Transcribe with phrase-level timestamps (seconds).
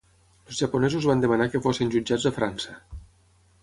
[0.51, 2.79] Els japonesos van demanar que fossin jutjats a França.